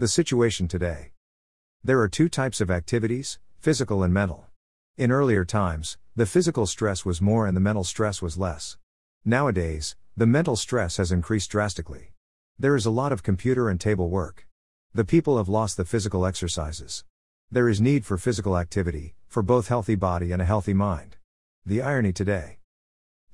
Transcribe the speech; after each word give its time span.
The 0.00 0.08
situation 0.08 0.66
today. 0.66 1.10
There 1.84 2.00
are 2.00 2.08
two 2.08 2.30
types 2.30 2.62
of 2.62 2.70
activities 2.70 3.38
physical 3.58 4.02
and 4.02 4.14
mental. 4.14 4.46
In 4.96 5.12
earlier 5.12 5.44
times, 5.44 5.98
the 6.16 6.24
physical 6.24 6.64
stress 6.64 7.04
was 7.04 7.20
more 7.20 7.46
and 7.46 7.54
the 7.54 7.60
mental 7.60 7.84
stress 7.84 8.22
was 8.22 8.38
less. 8.38 8.78
Nowadays, 9.26 9.96
the 10.16 10.26
mental 10.26 10.56
stress 10.56 10.96
has 10.96 11.12
increased 11.12 11.50
drastically. 11.50 12.14
There 12.58 12.76
is 12.76 12.86
a 12.86 12.90
lot 12.90 13.12
of 13.12 13.22
computer 13.22 13.68
and 13.68 13.78
table 13.78 14.08
work. 14.08 14.46
The 14.94 15.04
people 15.04 15.36
have 15.36 15.50
lost 15.50 15.76
the 15.76 15.84
physical 15.84 16.24
exercises. 16.24 17.04
There 17.50 17.68
is 17.68 17.78
need 17.78 18.06
for 18.06 18.16
physical 18.16 18.56
activity, 18.56 19.14
for 19.28 19.42
both 19.42 19.68
healthy 19.68 19.96
body 19.96 20.32
and 20.32 20.40
a 20.40 20.46
healthy 20.46 20.72
mind. 20.72 21.18
The 21.66 21.82
irony 21.82 22.14
today. 22.14 22.56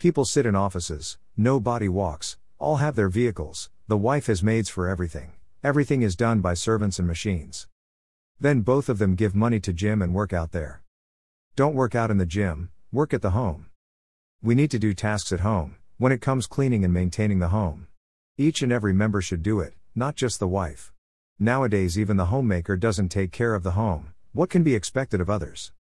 People 0.01 0.25
sit 0.25 0.47
in 0.47 0.57
offices, 0.57 1.17
nobody 1.37 1.89
walks, 1.89 2.39
all 2.59 2.79
have 2.79 2.97
their 2.97 3.09
vehicles, 3.09 3.71
the 3.87 3.97
wife 3.97 4.27
has 4.27 4.43
maids 4.43 4.69
for 4.69 4.89
everything, 4.89 5.35
everything 5.67 6.03
is 6.03 6.15
done 6.15 6.41
by 6.41 6.55
servants 6.55 7.01
and 7.01 7.09
machines. 7.09 7.67
Then 8.39 8.61
both 8.61 8.89
of 8.89 8.99
them 8.99 9.17
give 9.17 9.35
money 9.35 9.59
to 9.59 9.73
gym 9.73 10.01
and 10.01 10.15
work 10.15 10.33
out 10.33 10.53
there. 10.53 10.85
Don't 11.57 11.75
work 11.75 11.93
out 11.97 12.09
in 12.09 12.19
the 12.19 12.25
gym, 12.25 12.71
work 12.93 13.13
at 13.13 13.21
the 13.21 13.31
home. 13.31 13.67
We 14.41 14.55
need 14.55 14.71
to 14.71 14.79
do 14.79 14.95
tasks 14.95 15.33
at 15.33 15.41
home, 15.41 15.75
when 15.99 16.13
it 16.13 16.21
comes 16.21 16.47
cleaning 16.47 16.85
and 16.85 16.95
maintaining 16.95 17.41
the 17.41 17.49
home. 17.49 17.89
Each 18.39 18.63
and 18.63 18.71
every 18.71 18.93
member 18.93 19.21
should 19.21 19.43
do 19.43 19.59
it, 19.59 19.75
not 19.93 20.15
just 20.15 20.39
the 20.39 20.47
wife. 20.47 20.93
Nowadays, 21.41 21.99
even 21.99 22.17
the 22.17 22.27
homemaker 22.27 22.77
doesn't 22.77 23.09
take 23.09 23.33
care 23.33 23.57
of 23.57 23.65
the 23.65 23.73
home, 23.73 24.15
what 24.33 24.51
can 24.51 24.63
be 24.63 24.77
expected 24.77 25.21
of 25.21 25.29
others? 25.29 25.73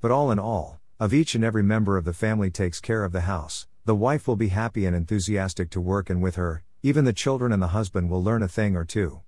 But 0.00 0.12
all 0.12 0.30
in 0.30 0.38
all, 0.38 0.78
of 1.00 1.12
each 1.12 1.34
and 1.34 1.42
every 1.42 1.64
member 1.64 1.96
of 1.96 2.04
the 2.04 2.12
family 2.12 2.52
takes 2.52 2.78
care 2.78 3.02
of 3.02 3.10
the 3.10 3.22
house, 3.22 3.66
the 3.86 3.96
wife 3.96 4.28
will 4.28 4.36
be 4.36 4.50
happy 4.50 4.86
and 4.86 4.94
enthusiastic 4.94 5.68
to 5.70 5.80
work 5.80 6.08
and 6.08 6.22
with 6.22 6.36
her, 6.36 6.62
even 6.84 7.04
the 7.04 7.12
children 7.12 7.50
and 7.50 7.60
the 7.60 7.74
husband 7.78 8.08
will 8.08 8.22
learn 8.22 8.44
a 8.44 8.46
thing 8.46 8.76
or 8.76 8.84
two. 8.84 9.22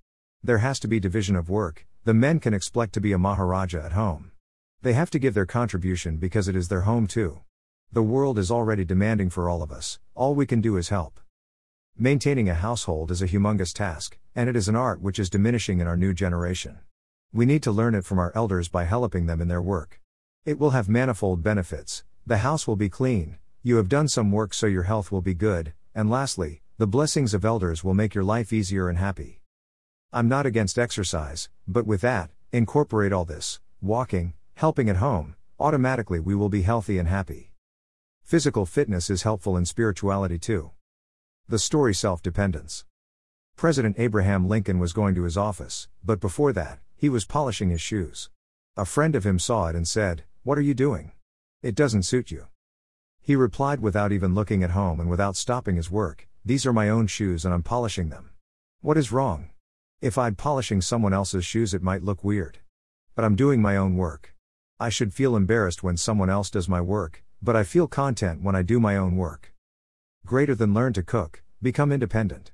There 0.44 0.58
has 0.58 0.78
to 0.80 0.88
be 0.88 1.00
division 1.00 1.36
of 1.36 1.48
work, 1.48 1.86
the 2.04 2.12
men 2.12 2.38
can 2.38 2.52
expect 2.52 2.92
to 2.92 3.00
be 3.00 3.12
a 3.12 3.18
Maharaja 3.18 3.78
at 3.78 3.92
home. 3.92 4.30
They 4.82 4.92
have 4.92 5.08
to 5.12 5.18
give 5.18 5.32
their 5.32 5.46
contribution 5.46 6.18
because 6.18 6.48
it 6.48 6.54
is 6.54 6.68
their 6.68 6.82
home 6.82 7.06
too. 7.06 7.40
The 7.90 8.02
world 8.02 8.38
is 8.38 8.50
already 8.50 8.84
demanding 8.84 9.30
for 9.30 9.48
all 9.48 9.62
of 9.62 9.72
us, 9.72 10.00
all 10.14 10.34
we 10.34 10.44
can 10.44 10.60
do 10.60 10.76
is 10.76 10.90
help. 10.90 11.18
Maintaining 11.96 12.50
a 12.50 12.54
household 12.54 13.10
is 13.10 13.22
a 13.22 13.26
humongous 13.26 13.72
task, 13.72 14.18
and 14.36 14.50
it 14.50 14.54
is 14.54 14.68
an 14.68 14.76
art 14.76 15.00
which 15.00 15.18
is 15.18 15.30
diminishing 15.30 15.80
in 15.80 15.86
our 15.86 15.96
new 15.96 16.12
generation. 16.12 16.80
We 17.32 17.46
need 17.46 17.62
to 17.62 17.72
learn 17.72 17.94
it 17.94 18.04
from 18.04 18.18
our 18.18 18.32
elders 18.34 18.68
by 18.68 18.84
helping 18.84 19.24
them 19.24 19.40
in 19.40 19.48
their 19.48 19.62
work. 19.62 19.98
It 20.44 20.58
will 20.58 20.70
have 20.72 20.90
manifold 20.90 21.42
benefits. 21.42 22.04
The 22.26 22.44
house 22.44 22.66
will 22.66 22.76
be 22.76 22.90
clean, 22.90 23.38
you 23.62 23.76
have 23.76 23.88
done 23.88 24.08
some 24.08 24.30
work 24.30 24.52
so 24.52 24.66
your 24.66 24.82
health 24.82 25.10
will 25.10 25.22
be 25.22 25.32
good, 25.32 25.72
and 25.94 26.10
lastly, 26.10 26.60
the 26.76 26.86
blessings 26.86 27.32
of 27.32 27.46
elders 27.46 27.82
will 27.82 27.94
make 27.94 28.14
your 28.14 28.24
life 28.24 28.52
easier 28.52 28.90
and 28.90 28.98
happy. 28.98 29.40
I'm 30.16 30.28
not 30.28 30.46
against 30.46 30.78
exercise, 30.78 31.48
but 31.66 31.88
with 31.88 32.00
that, 32.02 32.30
incorporate 32.52 33.12
all 33.12 33.24
this 33.24 33.58
walking, 33.82 34.34
helping 34.54 34.88
at 34.88 34.98
home, 34.98 35.34
automatically 35.58 36.20
we 36.20 36.36
will 36.36 36.48
be 36.48 36.62
healthy 36.62 36.98
and 36.98 37.08
happy. 37.08 37.50
Physical 38.22 38.64
fitness 38.64 39.10
is 39.10 39.24
helpful 39.24 39.56
in 39.56 39.64
spirituality 39.64 40.38
too. 40.38 40.70
The 41.48 41.58
story 41.58 41.92
Self 41.92 42.22
Dependence. 42.22 42.84
President 43.56 43.96
Abraham 43.98 44.46
Lincoln 44.46 44.78
was 44.78 44.92
going 44.92 45.16
to 45.16 45.24
his 45.24 45.36
office, 45.36 45.88
but 46.04 46.20
before 46.20 46.52
that, 46.52 46.78
he 46.94 47.08
was 47.08 47.24
polishing 47.24 47.70
his 47.70 47.80
shoes. 47.80 48.30
A 48.76 48.84
friend 48.84 49.16
of 49.16 49.26
him 49.26 49.40
saw 49.40 49.66
it 49.66 49.74
and 49.74 49.88
said, 49.88 50.22
what 50.44 50.56
are 50.56 50.68
you 50.68 50.74
doing? 50.74 51.10
It 51.60 51.74
doesn't 51.74 52.04
suit 52.04 52.30
you. 52.30 52.46
He 53.20 53.34
replied 53.34 53.80
without 53.80 54.12
even 54.12 54.32
looking 54.32 54.62
at 54.62 54.70
home 54.70 55.00
and 55.00 55.10
without 55.10 55.34
stopping 55.34 55.74
his 55.74 55.90
work, 55.90 56.28
These 56.44 56.66
are 56.66 56.72
my 56.72 56.88
own 56.88 57.08
shoes 57.08 57.44
and 57.44 57.52
I'm 57.52 57.64
polishing 57.64 58.10
them. 58.10 58.30
What 58.80 58.96
is 58.96 59.10
wrong? 59.10 59.50
If 60.00 60.18
I'd 60.18 60.36
polishing 60.36 60.80
someone 60.80 61.14
else's 61.14 61.44
shoes, 61.44 61.72
it 61.72 61.82
might 61.82 62.02
look 62.02 62.22
weird. 62.22 62.58
But 63.14 63.24
I'm 63.24 63.36
doing 63.36 63.62
my 63.62 63.76
own 63.76 63.96
work. 63.96 64.34
I 64.78 64.88
should 64.88 65.14
feel 65.14 65.36
embarrassed 65.36 65.82
when 65.82 65.96
someone 65.96 66.28
else 66.28 66.50
does 66.50 66.68
my 66.68 66.80
work, 66.80 67.24
but 67.40 67.56
I 67.56 67.64
feel 67.64 67.86
content 67.86 68.42
when 68.42 68.56
I 68.56 68.62
do 68.62 68.80
my 68.80 68.96
own 68.96 69.16
work. 69.16 69.54
Greater 70.26 70.54
than 70.54 70.74
learn 70.74 70.92
to 70.94 71.02
cook, 71.02 71.42
become 71.62 71.92
independent. 71.92 72.52